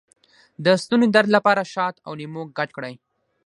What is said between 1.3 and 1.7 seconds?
لپاره